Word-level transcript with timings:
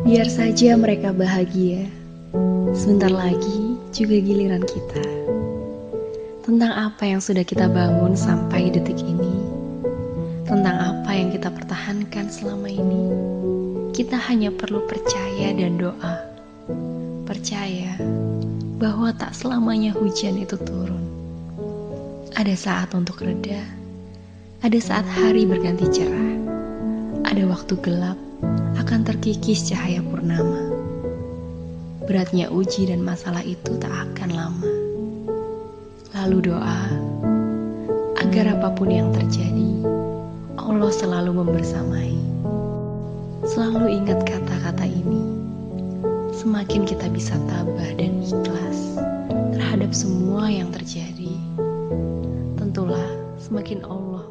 Biar 0.00 0.32
saja 0.32 0.80
mereka 0.80 1.12
bahagia. 1.12 1.84
Sebentar 2.72 3.12
lagi 3.12 3.76
juga 3.92 4.16
giliran 4.16 4.64
kita. 4.64 5.04
Tentang 6.40 6.72
apa 6.72 7.04
yang 7.04 7.20
sudah 7.20 7.44
kita 7.44 7.68
bangun 7.68 8.16
sampai 8.16 8.72
detik 8.72 8.96
ini. 9.04 9.44
Tentang 10.48 10.72
apa 10.72 11.12
yang 11.12 11.28
kita 11.28 11.52
pertahankan 11.52 12.32
selama 12.32 12.72
ini. 12.72 13.12
Kita 13.92 14.16
hanya 14.16 14.48
perlu 14.48 14.80
percaya 14.88 15.52
dan 15.52 15.76
doa. 15.76 16.16
Percaya 17.28 18.00
bahwa 18.80 19.12
tak 19.12 19.36
selamanya 19.36 19.92
hujan 19.92 20.40
itu 20.40 20.56
turun. 20.64 21.04
Ada 22.40 22.56
saat 22.56 22.88
untuk 22.96 23.20
reda. 23.20 23.60
Ada 24.64 24.80
saat 24.80 25.04
hari 25.04 25.44
berganti 25.44 25.84
cerah. 25.92 26.40
Ada 27.28 27.44
waktu 27.52 27.76
gelap 27.84 28.29
akan 28.80 29.04
terkikis 29.04 29.68
cahaya 29.68 30.00
purnama. 30.00 30.72
Beratnya 32.08 32.48
uji 32.48 32.88
dan 32.88 33.04
masalah 33.04 33.44
itu 33.44 33.76
tak 33.76 33.92
akan 33.92 34.30
lama. 34.32 34.72
Lalu 36.16 36.48
doa 36.48 36.80
agar 38.24 38.56
apa 38.56 38.72
pun 38.72 38.88
yang 38.88 39.12
terjadi, 39.12 39.84
Allah 40.56 40.88
selalu 40.96 41.44
membersamai. 41.44 42.16
Selalu 43.44 44.00
ingat 44.00 44.24
kata-kata 44.24 44.88
ini. 44.88 45.28
Semakin 46.40 46.88
kita 46.88 47.12
bisa 47.12 47.36
tabah 47.52 47.90
dan 48.00 48.24
ikhlas 48.24 48.96
terhadap 49.52 49.92
semua 49.92 50.48
yang 50.48 50.72
terjadi, 50.72 51.36
tentulah 52.56 53.12
semakin 53.44 53.84
Allah 53.84 54.24